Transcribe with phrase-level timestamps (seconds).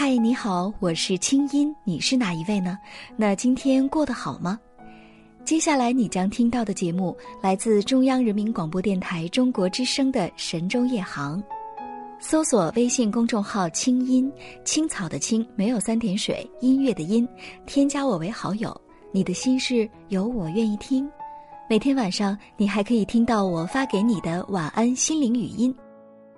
[0.00, 2.78] 嗨，你好，我是清音，你是哪一位呢？
[3.18, 4.58] 那今天过得好吗？
[5.44, 11.38] 接下来你将听到的节目来自中央人民广播电台中国之声的《神州夜航》，
[12.18, 14.32] 搜索微信公众号“清音
[14.64, 17.28] 青草”的青没有三点水，音乐的音，
[17.66, 18.74] 添加我为好友。
[19.12, 21.06] 你的心事有我愿意听，
[21.68, 25.76] 每天晚上你还可以听到我发给你的晚安心灵语音。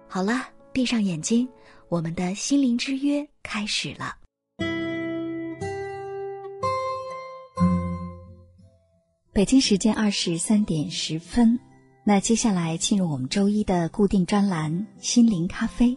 [0.09, 1.49] 好了，闭上眼睛，
[1.93, 4.17] 我们的心灵之约开始了。
[9.31, 11.61] 北京时间二十三点十分，
[12.03, 15.89] 那接下来进入我们周一的固定专栏《心灵咖啡》。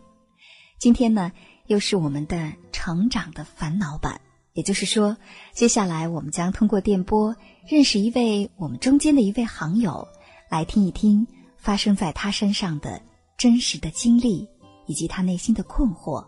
[0.79, 1.31] 今天呢，
[1.67, 4.19] 又是我们的成长的烦恼版，
[4.51, 5.15] 也就是说，
[5.53, 7.33] 接下来我们将通过电波
[7.69, 10.05] 认识一位我们中间的一位行友，
[10.49, 11.25] 来听一听
[11.57, 13.01] 发生在他身上的
[13.37, 14.45] 真实的经历，
[14.85, 16.25] 以及他内心的困惑，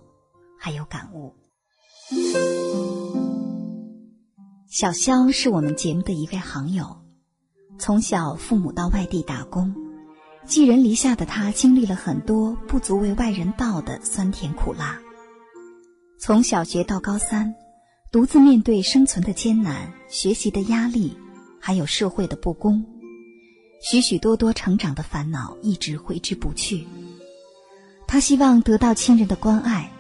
[0.60, 1.34] 还有感悟。
[4.70, 6.98] 小肖是我们节目的一位行友，
[7.80, 9.74] 从小父母到外地打工，
[10.46, 15.00] 寄人篱下的他经历了很多不足为外人道的酸甜苦辣。
[16.20, 17.54] 从小学到高三，
[18.12, 21.18] 独自面对生存的艰难、学习的压力，
[21.60, 22.86] 还有社会的不公，
[23.82, 26.88] 许许多多成长的烦恼一直挥之不去。
[28.08, 29.92] 他希望得到亲人的关爱，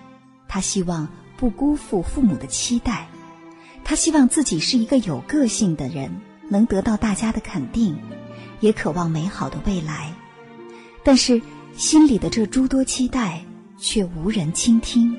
[0.47, 1.05] 他希望
[1.35, 3.05] 不辜负父母的期待。
[3.83, 6.09] 他希望自己是一个有个性的人，
[6.49, 7.97] 能得到大家的肯定，
[8.61, 10.13] 也渴望美好的未来。
[11.03, 11.41] 但是
[11.75, 13.43] 心里的这诸多期待
[13.77, 15.13] 却无人倾听。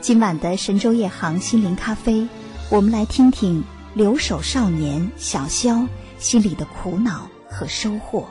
[0.00, 2.26] 今晚的神州夜航心灵咖啡，
[2.70, 5.84] 我们来听听留守少年小肖
[6.18, 8.24] 心里的苦恼和收获，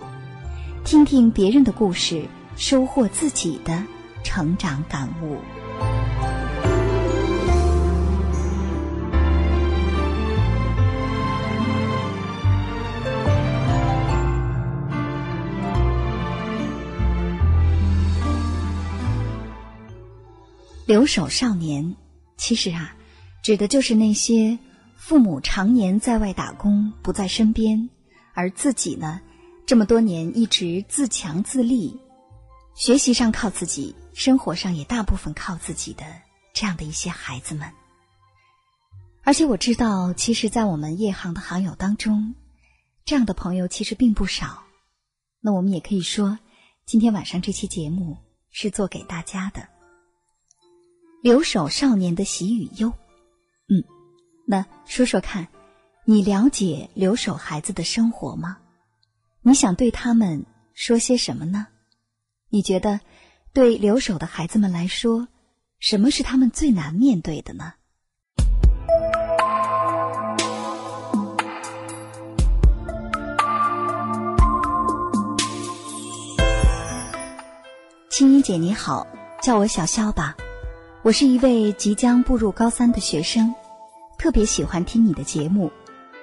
[0.86, 2.26] 听听别人的故事，
[2.56, 3.84] 收获自己的
[4.24, 5.40] 成长感悟。
[20.88, 21.96] 留守少年，
[22.38, 22.96] 其实啊，
[23.42, 24.58] 指的就是那些
[24.96, 27.90] 父母常年在外打工不在身边，
[28.36, 29.20] 而自己呢，
[29.66, 32.00] 这么多年一直自强自立，
[32.76, 36.06] 学习上靠自己，生活上也大部分靠自己的
[36.54, 37.72] 这样的一些孩子们。
[39.24, 42.36] 而且我知道，其实，在我们夜航的航友当中，
[43.06, 44.64] 这样的朋友其实并不少。
[45.40, 46.38] 那我们也可以说，
[46.86, 48.18] 今天晚上这期节目
[48.52, 49.68] 是做给大家的。
[51.24, 52.92] 留守少年的喜与忧，
[53.70, 53.82] 嗯，
[54.46, 55.48] 那说说看，
[56.04, 58.58] 你了解留守孩子的生活吗？
[59.42, 61.68] 你想对他们说些什么呢？
[62.50, 63.00] 你觉得，
[63.54, 65.28] 对留守的孩子们来说，
[65.80, 67.74] 什么是他们最难面对的呢？
[78.10, 79.06] 青音姐你好，
[79.42, 80.38] 叫我小肖吧。
[81.02, 83.54] 我是一位即将步入高三的学生，
[84.18, 85.72] 特别喜欢听你的节目，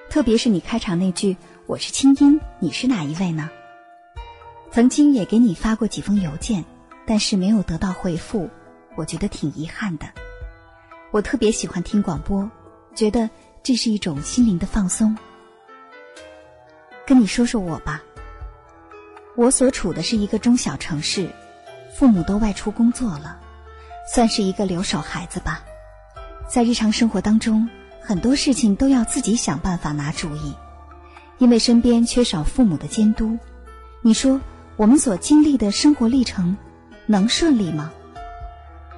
[0.09, 3.49] 特别是你开场那句“我是清音，你是哪一位呢？”
[4.73, 6.65] 曾经也给你发过几封邮件，
[7.05, 8.49] 但是没有得到回复，
[8.95, 10.07] 我觉得挺遗憾的。
[11.11, 12.49] 我特别喜欢听广播，
[12.95, 13.29] 觉得
[13.61, 15.15] 这是一种心灵的放松。
[17.05, 18.01] 跟你说说我吧，
[19.35, 21.29] 我所处的是一个中小城市，
[21.95, 23.39] 父母都外出工作了。
[24.11, 25.63] 算是一个留守孩子吧，
[26.49, 27.69] 在日常生活当中，
[28.01, 30.55] 很多事情都要自己想办法拿主意，
[31.37, 33.37] 因为身边缺少父母的监督。
[34.01, 34.41] 你说
[34.75, 36.57] 我们所经历的生活历程
[37.05, 37.91] 能顺利吗？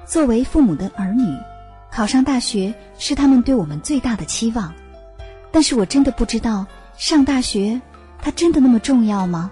[0.06, 1.36] 作为父母的儿女，
[1.90, 4.72] 考上大学是他们对我们最大的期望，
[5.52, 6.66] 但是我真的不知道
[6.96, 7.80] 上大学
[8.20, 9.50] 它真的那么重要吗？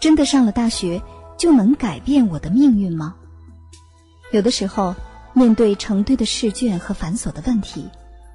[0.00, 1.00] 真的上了大学
[1.36, 3.14] 就能改变我的命运吗？
[4.32, 4.94] 有的时候，
[5.32, 7.88] 面对成堆的试卷和繁琐的问题，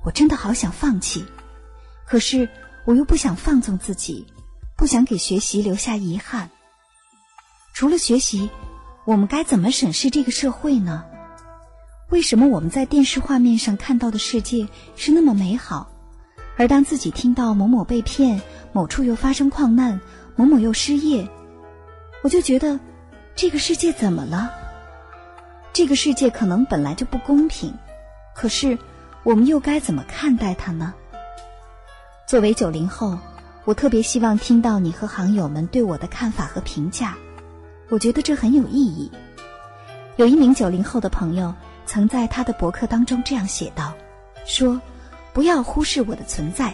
[0.03, 1.25] 我真的好想放弃。
[2.05, 2.47] 可是，
[2.85, 4.25] 我又不想放纵自己，
[4.77, 6.49] 不想给学习留下遗憾。
[7.75, 8.49] 除了学习，
[9.03, 11.03] 我们该怎么审视这个社会呢？
[12.09, 15.91] 为什么我们在电视画面上看到的世界是那么美好，
[16.55, 18.41] 而当自己听到某某被骗、
[18.71, 19.99] 某处又发生矿难、
[20.37, 21.29] 某某又失业，
[22.23, 22.79] 我就觉得
[23.35, 24.49] 这个世界怎么了？
[25.73, 27.73] 这个世界可能本来就不公平，
[28.33, 28.77] 可是
[29.23, 30.93] 我们又该怎么看待它呢？
[32.25, 33.19] 作为九零后，
[33.65, 37.17] 我特别希望听到你和行友们对我的看法和评价，
[37.89, 39.11] 我觉得这很有意义。
[40.17, 41.53] 有一名九零后的朋友
[41.85, 43.93] 曾在他的博客当中这样写道
[44.45, 44.81] ：“说，
[45.33, 46.73] 不要忽视我的存在，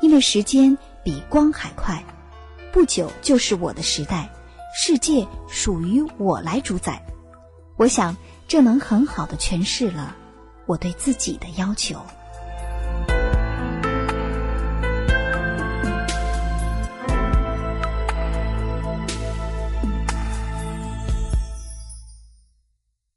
[0.00, 2.02] 因为时间比光还快，
[2.72, 4.30] 不久就是我的时代，
[4.74, 7.04] 世界属于我来主宰。
[7.76, 8.16] 我想，
[8.48, 10.16] 这能很好的诠释了
[10.64, 12.00] 我对自己的要求。”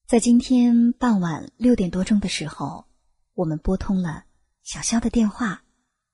[0.10, 2.86] 在今天傍晚六点多钟的时候，
[3.36, 4.24] 我们拨通了
[4.64, 5.62] 小肖的电话，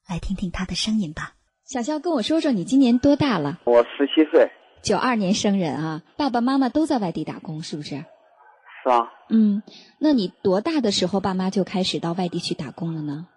[0.09, 1.35] 来听听他的声音吧。
[1.63, 3.61] 小肖，跟我说说你今年多大了？
[3.63, 4.51] 我十七岁，
[4.83, 6.01] 九二年生人啊。
[6.17, 7.95] 爸爸妈妈都在外地打工，是不是？
[7.95, 9.07] 是啊。
[9.29, 9.63] 嗯，
[9.97, 13.27] 那你多大的时候爸妈就开始到外地去打工了呢？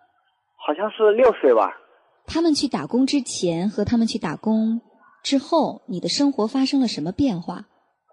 [0.56, 1.70] 好像是六岁吧。
[2.26, 4.80] 他们去打工之前和他们去打工
[5.22, 7.66] 之后，你的生活发生了什么变化？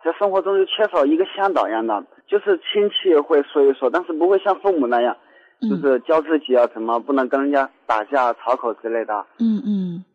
[0.06, 2.06] 在生活中就缺少一个向导一样的。
[2.28, 5.16] 就是亲戚会说一说，但是不会像父母那样，
[5.62, 9.26] 就是教自己啊，怎么不能跟人家打架、吵口之类的。
[9.40, 10.06] 嗯嗯，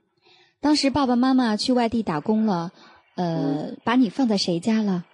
[0.60, 2.70] 当时爸爸妈妈去外地打工了，
[3.16, 5.04] 呃，把你放在谁家了？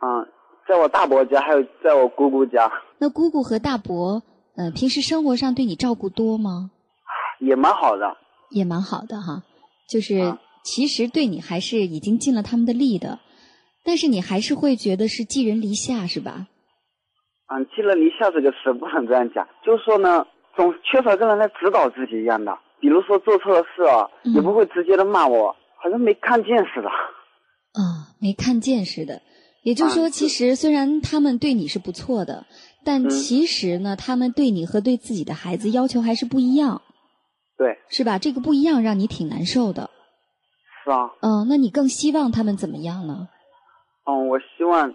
[0.00, 0.28] 嗯，
[0.68, 2.70] 在我大伯家，还有在我姑姑家。
[2.98, 4.22] 那姑姑和大伯，
[4.56, 6.70] 呃，平时生活上对你照顾多吗？
[7.40, 8.16] 也蛮好的。
[8.50, 9.42] 也蛮好的哈，
[9.88, 13.18] 就是其实对你还是已经尽了他们的力的。
[13.88, 16.46] 但是你还是会觉得是寄人篱下，是吧？
[17.50, 22.52] 嗯，寄人篱下这个词不能这样讲，就是说呢，总缺少一个人来指导自己一样的。
[22.80, 26.88] 比如说做错了事啊，也不会直接的骂我，好像没看见似的。
[26.88, 29.22] 啊，没看见似的。
[29.62, 32.44] 也就是说，其实虽然他们对你是不错的，
[32.84, 36.82] 但其实呢，他们对你和对自己的孩子要求还是不一样。
[37.56, 37.78] 对。
[37.88, 38.18] 是吧？
[38.18, 39.88] 这个不一样让你挺难受的。
[40.84, 41.08] 是啊。
[41.22, 43.28] 嗯，那你更希望他们怎么样呢？
[44.08, 44.94] 嗯，我希望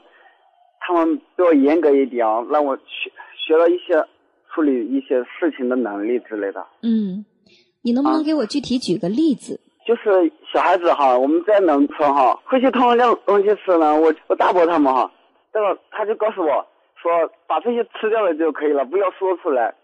[0.79, 4.03] 他们对我严格一点啊，让我学学了一些
[4.51, 6.65] 处理一些事情的能力之类的。
[6.81, 7.23] 嗯，
[7.83, 9.59] 你能不能给我具体举个例子？
[9.85, 15.11] 就是小孩子哈，我们在农村哈，回去偷点东西吃呢，我我大伯他们哈，
[15.53, 16.65] 这个他就告诉我
[16.95, 17.11] 说，
[17.45, 19.75] 把这些吃掉了就可以了，不要说出来。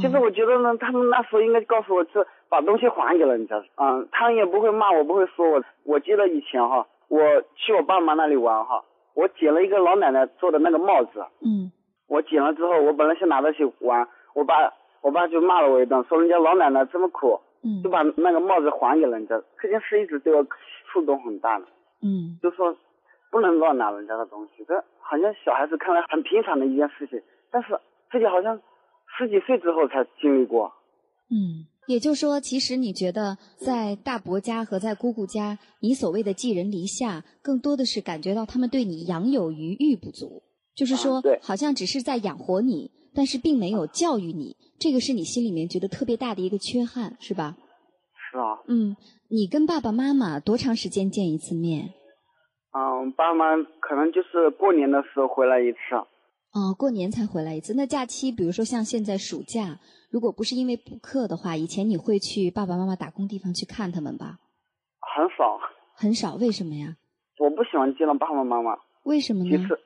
[0.00, 3.56] 其实我觉得呢，他们那时候应该告诉我，是把东西还给了人家。
[3.76, 5.64] 嗯，他们也不会骂我，不会说我。
[5.84, 6.86] 我记得以前哈。
[7.08, 7.20] 我
[7.56, 8.84] 去我爸妈那里玩哈，
[9.14, 11.24] 我捡了一个老奶奶做的那个帽子。
[11.40, 11.72] 嗯。
[12.06, 14.72] 我捡了之后，我本来想拿着去玩，我爸
[15.02, 17.40] 我爸就骂了我一顿，说人家老奶奶这么苦。
[17.62, 17.82] 嗯。
[17.82, 20.46] 就把那个帽子还给人家，这件事一直对我
[20.86, 21.64] 触动很大的。
[22.02, 22.38] 嗯。
[22.42, 22.76] 就说
[23.30, 27.20] 不能乱拿人家的东西，这好像小孩子看来很平常的一件事情，
[27.50, 27.78] 但是
[28.10, 28.60] 自己好像
[29.16, 30.72] 十几岁之后才经历过。
[31.30, 31.66] 嗯。
[31.88, 40.42] 也就是说，其实你觉得在大伯家和在姑姑家，你所谓的寄人篱下，更多的是感觉到他们对你养有余欲不足，
[40.76, 47.56] 就是说，好像只是在养活你，但是并没有教育你，这个是你心里面觉得特别大的一个缺憾，是吧？
[48.30, 48.60] 是啊。
[48.68, 48.94] 嗯，
[49.30, 51.94] 你跟爸爸妈妈多长时间见一次面？
[52.76, 55.78] 嗯，爸妈可能就是过年的时候回来一次。
[56.58, 57.72] 哦，过年才回来一次。
[57.74, 59.78] 那假期，比如说像现在暑假。
[60.10, 64.38] 如果不是因为补课的话，以前你会去爸爸妈妈打工地方去看他们吧？
[65.14, 65.60] 很少，
[65.94, 66.34] 很少。
[66.34, 66.96] 为什么呀？
[67.38, 68.76] 我不喜欢见到爸爸妈妈。
[69.04, 69.50] 为什么呢？
[69.50, 69.78] 其实，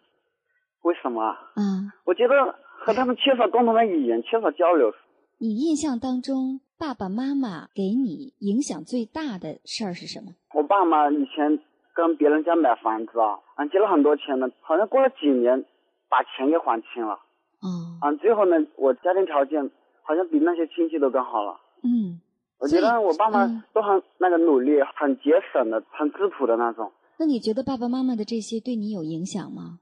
[0.82, 1.20] 为什么？
[1.22, 2.34] 啊，我觉得
[2.78, 4.94] 和他们缺少共同的语言，缺少交流。
[5.38, 10.32] 你印象当中，爸爸妈妈给你影响最大的事儿是什么？
[10.54, 11.58] 我爸妈以前
[11.94, 15.64] 跟别人家买房子啊，啊借了很多钱呢，好像过了几年，
[16.12, 17.16] 把钱给还清了。
[17.64, 17.96] 嗯。
[18.04, 19.72] 啊，最后呢，我家庭条件。
[20.04, 21.60] 好像比那些亲戚都更好了。
[21.84, 22.20] 嗯，
[22.58, 26.90] 我觉得我爸妈都很那个努力，很节省的，很质朴的那种。
[27.20, 29.78] 那你觉得爸爸妈妈的这些对你有影响吗？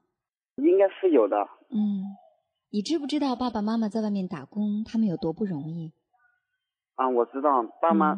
[0.57, 1.35] 应该是有的。
[1.71, 2.05] 嗯，
[2.69, 5.91] 你知不知道爸爸妈妈在外面打工，他们有多不容易？
[6.93, 8.13] 啊，我知道，爸妈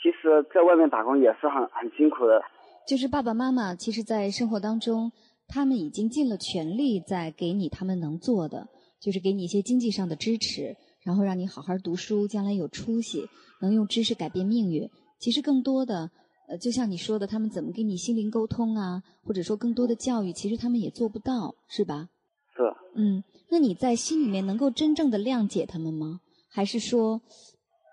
[0.00, 2.40] 其实在外面打工也是很很辛苦的。
[2.86, 5.10] 就是爸爸妈妈，其实，在生活当中，
[5.52, 8.68] 他们已经尽了全力在给你他们能做的，
[8.98, 10.74] 就是给你一些经济上的支持。
[11.04, 13.28] 然后让你好好读书，将来有出息，
[13.60, 14.88] 能用知识改变命运。
[15.18, 16.10] 其实更多的，
[16.48, 22.08] 呃，就像你说的，他们怎么跟你心灵沟通啊，或者说更多的教育，其实他们也做不到，是吧？
[22.56, 22.62] 是。
[22.94, 26.20] 嗯，那你在心里面能够真正的谅解他们吗？
[26.48, 27.20] 还是说，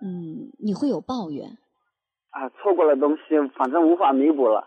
[0.01, 1.58] 嗯，你会有抱怨？
[2.30, 3.22] 啊，错过了东西，
[3.58, 4.63] 反正无法弥补了。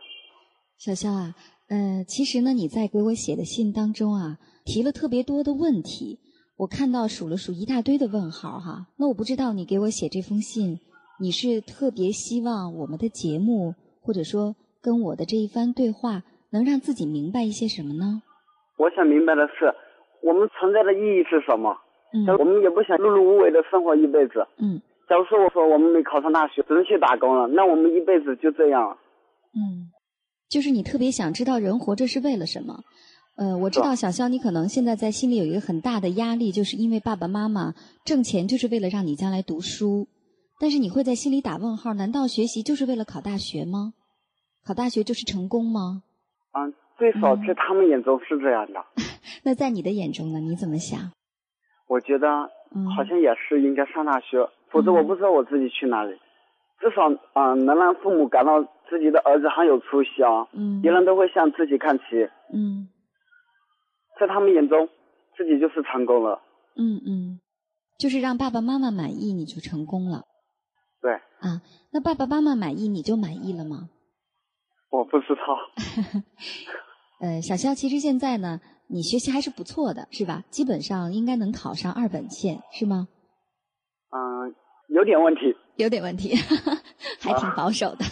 [0.79, 1.37] 小肖啊，
[1.73, 4.37] 呃，其实呢，你在给我写的信当中啊，
[4.67, 6.21] 提了特别多的问题。
[6.59, 10.81] 我看到数了数一大堆的问号哈，那我不知道你给我写这封信，
[11.19, 18.21] 你是特别希望我们的节目或者说跟我的这一番对话能让自己明白一些什么呢？
[18.77, 19.73] 我想明白的是，
[20.21, 21.73] 我们存在的意义是什么？
[22.13, 24.47] 嗯我们也不想碌碌无为的生活一辈子。
[24.59, 28.97] 嗯假如说我说我们没考上大学，只能去打工了，那我们一辈子就这样了。
[29.57, 29.92] 嗯，
[30.53, 32.85] 就是你特别想知道人活着是为了什么。
[33.39, 40.07] 呃，我知道小肖，你可能现在在心里有一个很大的压力，就是因为爸爸妈妈挣钱就是为了让你将来读书，
[40.61, 43.95] 但是你会在心里打问号：难道学习就是为了考大学吗？
[44.67, 46.03] 考大学就是成功吗？
[46.53, 48.85] 嗯，最少嗯在他们眼中是这样的。
[49.43, 50.39] 那在你的眼中呢？
[50.39, 51.11] 你怎么想？
[51.89, 52.29] 我觉得
[52.75, 56.13] 嗯，好像也是应该上大学，否则我不知道我自己去哪里。
[56.83, 58.61] 至少，嗯、能让父母感到
[58.91, 62.89] 自己的儿子很有出息啊，嗯别人都会向自己看齐，嗯
[64.19, 64.89] 在他们眼中，
[65.37, 66.43] 自己就是成功了。
[66.77, 67.41] 嗯嗯，
[67.99, 70.25] 就是让爸爸妈妈满意，你就成功了
[71.01, 71.63] 对，啊。
[71.93, 73.89] 那爸爸妈妈满意，你就满意了吗？
[74.91, 75.43] 我不知道。
[77.21, 80.43] 呃，小肖，其实现在呢，你学习还是不错的，是吧？
[80.51, 83.09] 基本上应该能考上二本线，是吗？
[84.11, 84.55] 嗯、
[84.95, 85.41] 有点问题。
[85.77, 86.35] 有点问题，
[87.19, 88.05] 还挺保守的。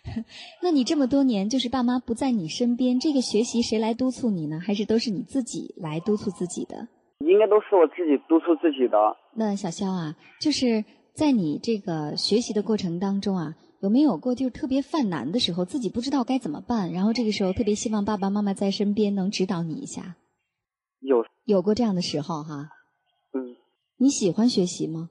[0.62, 4.60] 那你这么多年，就是爸妈不在你身边，这个学习谁来督促你呢？
[4.60, 6.86] 还是都是你自己来督促自己的？
[7.20, 8.96] 应该都是我自己督促自己的。
[9.34, 20.16] 那小肖啊，就是在你这个学习的过程当中啊，有没有过就是特别犯难的时候，自己不知道该怎么办，然后这个时候特别希望爸爸妈妈在身边能指导你一下？
[21.00, 22.68] 有，有过这样的时候哈？
[23.32, 23.56] 嗯，
[23.96, 25.08] 你喜欢学习吗？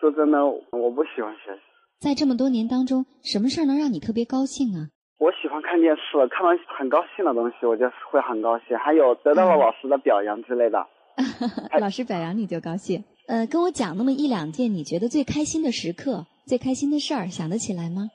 [0.00, 1.60] 说真的，我不喜欢学习，
[2.00, 4.88] 在这么多年当中，什么事儿能让你特别高兴啊？
[5.18, 8.76] 我喜欢看电视，看到很高兴的东西，我就会很高兴。
[8.76, 10.86] 还有得到了老师的表扬之类的。
[11.80, 13.02] 老师表扬你就高兴。
[13.26, 18.10] 呃，跟我讲那么一两件你觉得最开心的时刻、最开心的事儿，想得起来吗？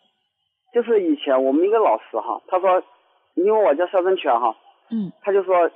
[0.71, 2.81] 就是以前我们一个老师哈，他说，
[3.33, 4.55] 因为我叫肖正全哈，
[4.91, 5.69] 嗯他就说，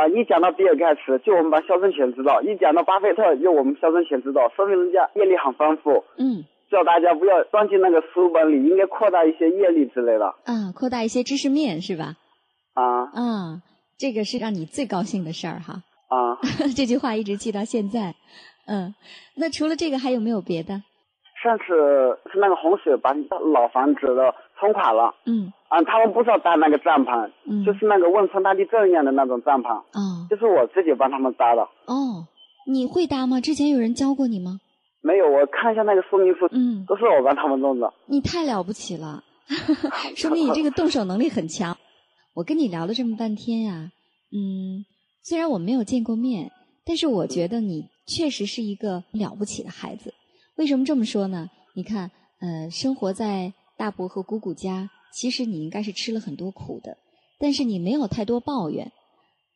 [0.00, 6.04] 啊、一讲到比尔盖茨，就我们把肖正全知道；一讲到巴菲特，就我们肖正全知道，说明人家阅历很丰富。
[6.16, 12.14] 嗯叫大家不要钻进那个书本里，应该扩大一些阅历之类的啊，扩大一些知识面是吧？
[12.74, 13.62] 啊啊，
[13.98, 15.82] 这个是让你最高兴的事儿哈。
[16.08, 16.38] 啊！
[16.76, 18.14] 这句话一直记到现在。
[18.66, 18.94] 嗯，
[19.36, 20.80] 那除了这个还有没有别的？
[21.42, 21.64] 上次
[22.32, 23.12] 是那个洪水把
[23.52, 31.62] 老房子的冲垮了，嗯啊，他们不知道搭那个帐篷，嗯，就是那个汶川大地震一样的那种帐篷，哦就是我自己帮他们搭的。
[31.86, 32.26] 哦，
[32.66, 33.40] 你会搭吗？
[33.40, 34.60] 之前有人教过你吗？
[35.02, 37.92] 没有，我看一下那个说明书，嗯，都是我帮他们弄的。
[38.06, 39.24] 你太了不起了，
[40.14, 41.76] 说明你这个动手能力很强。
[42.34, 43.90] 我跟你聊了这么半天呀、
[44.32, 44.84] 嗯，
[45.22, 46.50] 虽然我没有见过面，
[46.84, 50.12] 但是我觉得你确实是一个了不起的孩子。
[50.56, 51.48] 为什么这么说呢？
[51.74, 56.98] 你看，呃，生活在大伯和姑姑家，其实你应该是吃了很多苦的，
[57.38, 58.92] 但是你没有太多抱怨，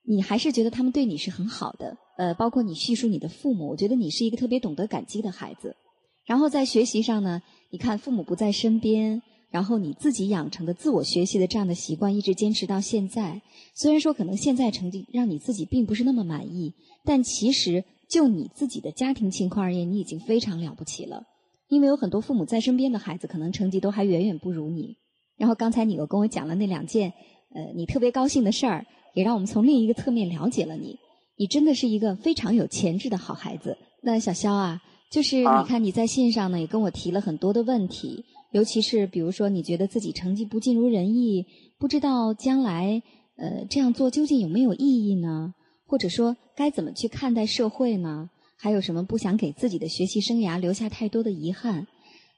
[0.03, 1.99] 你还是觉得他们对你是很好的。
[2.17, 5.77] 呃，包括你叙述你的父母，我觉得你是一个特别懂得感激的孩子。
[6.25, 13.43] 然后在学习上呢，你看父母不在身边，然后你自己养成的自我学习的这样的习惯，一直坚持到现在。
[13.75, 16.73] 虽然说可能现在成绩让你自己并不是那么满意，
[17.05, 21.25] 但其实就你自己的家庭情况而言，你已经非常了不起了。
[21.69, 24.97] 因为有很多父母在身边的孩子，可能成绩都还远远不如你。
[25.37, 27.13] 然后刚才你又跟我讲了那两件，
[27.55, 30.99] 呃，你特别高兴的事儿，也让我们从另一个侧面了解了你。
[31.37, 33.77] 你真的是一个非常有潜质的好孩子。
[34.03, 34.81] 那小肖啊，
[35.11, 41.47] 就是啊你看你在线上呢，也跟我提了很多的问题，尤其是比如说你觉得自己成绩不尽如人意，
[41.79, 43.03] 不知道将来
[43.37, 45.55] 呃这样做究竟有没有意义呢？
[45.87, 48.31] 或者说该怎么去看待社会呢？
[48.61, 51.87] 还有什么不想给自己的学习生涯留下太多的遗憾？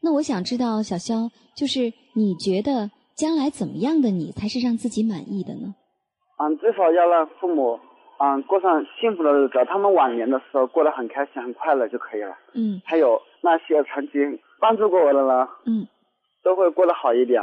[0.02, 5.74] 那我想知道，小肖，就是你觉得将来怎么样的你才是让自己满意的呢？
[6.38, 7.80] 嗯，至少要让父母
[8.18, 12.36] 嗯过上幸福的日子，他们晚年的时候过得很开心、很快乐就可以了。
[12.54, 15.88] 嗯还有那些曾经帮助过我的人，嗯，
[16.42, 17.42] 都会过得好一点。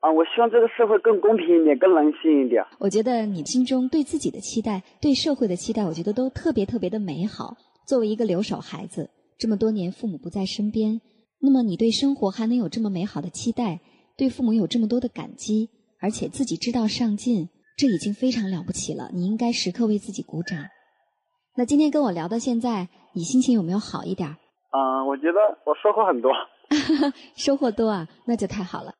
[0.00, 2.64] 啊，我希望这个社会更公平一点，更人性一点。
[2.78, 7.54] 我觉得你心中对自己的期待、对社会的期待，我觉得都特别特别的美好。
[7.90, 11.00] 作为一个留守孩子，这么多年父母不在身边，
[11.40, 13.80] 那么你对生活还能有这么美好的期待，
[14.16, 15.68] 对父母有这么多的感激，
[15.98, 19.10] 而且自己知道上进，这已经非常了不起了。
[19.12, 20.66] 你应该时刻为自己鼓掌。
[21.56, 24.36] 那今天跟我聊到现在，你心情有没有好一点儿？
[24.70, 26.30] 嗯，我觉得我收获很多。
[27.34, 28.94] 收获多啊，那就太好了。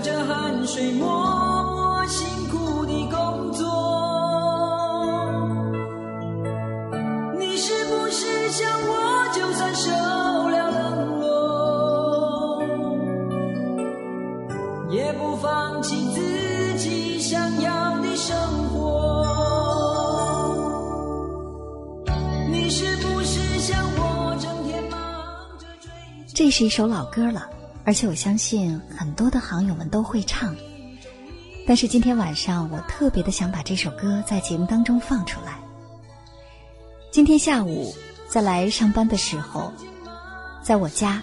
[0.00, 3.68] 流着汗水，默默辛苦的工作。
[7.38, 9.90] 你是不是像我，就算受
[10.48, 12.62] 了冷落，
[14.90, 18.34] 也不放弃自己想要的生
[18.72, 19.26] 活？
[22.50, 24.98] 你是不是像我，整天忙
[25.58, 25.90] 着追？
[26.34, 27.46] 这是一首老歌了，
[27.84, 30.54] 而且我相信很多的行友们都会唱。
[31.66, 35.58] 但是今天晚上，我特别的想把这首歌在节目当中放出来。
[37.12, 37.94] 今天下午
[38.28, 39.72] 在来上班的时候，
[40.62, 41.22] 在我家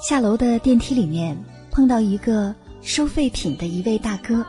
[0.00, 1.36] 下楼的电梯里面
[1.70, 4.44] 碰到一个收废品的一位大哥，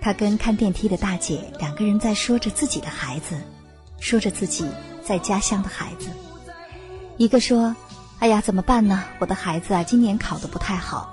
[0.00, 3.38] 他跟看电梯的大姐两个人在说着自己的孩子，
[3.98, 4.66] 说着自己
[5.02, 6.08] 在家乡的孩子。
[7.18, 7.74] 一个说
[8.20, 9.02] ：“哎呀，怎么办呢？
[9.18, 11.12] 我的孩子啊，今年考得不太好。”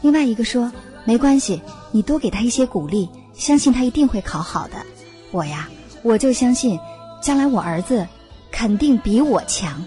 [0.00, 0.72] 另外一个说
[1.04, 1.60] ：“没关系，
[1.90, 4.86] 你多给他一些鼓励，相信他一定会考好的。
[5.32, 5.68] 我呀，
[6.02, 6.80] 我就相信，
[7.20, 8.06] 将来我儿子
[8.50, 9.84] 肯定比我强。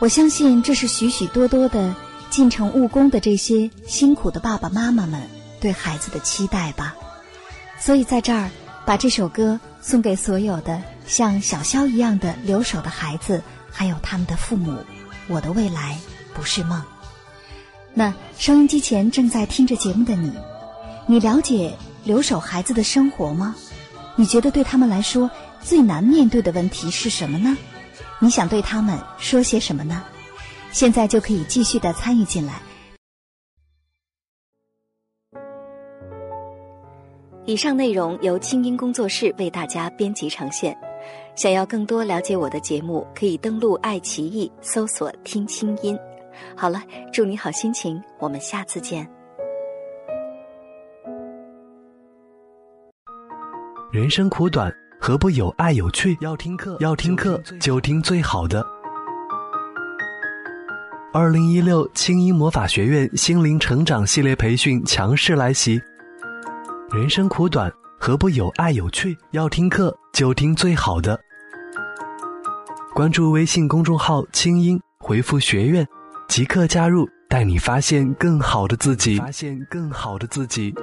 [0.00, 1.94] 我相信这是许许多多的
[2.28, 5.22] 进城务工的这些辛苦的爸爸妈妈们
[5.60, 6.96] 对孩子的期待吧。
[7.78, 8.50] 所以在这儿，
[8.84, 14.76] 把这首歌送给所有的像小肖一样的留守的孩子，还有他们的父母。
[15.28, 15.98] 我的未来
[16.34, 16.82] 不是梦。
[17.94, 20.32] 那收音机前正在听着节目的你，
[21.06, 23.54] 你了解留守孩子的生活吗？
[24.16, 27.56] 你觉得对他们来说最难面对的问题是什么呢？
[28.18, 30.02] 你想对他们说些什么呢？
[30.70, 32.60] 现在就可以继续的参与进来。
[37.44, 40.76] 以上内容由清音工作室为大家编辑呈现。
[41.34, 45.98] 想要更多了解我的节目，可以登录爱奇艺搜索“听清音”。
[46.54, 49.08] 好了，祝你好心情，我们下次见。
[53.90, 56.16] 人生苦短，何不有爱有趣？
[56.20, 58.64] 要听课，要听课就听最好的。
[61.14, 65.80] 二零一六清音魔法学院心灵成长系列培训强势来袭。
[66.90, 69.16] 人生苦短，何不有爱有趣？
[69.32, 71.18] 要听课就听最好的。
[72.94, 75.86] 关注微信公众号“清音”，回复“学院”，
[76.28, 79.16] 即刻加入，带你发现更好的自己。
[79.16, 80.74] 发现更好的自己。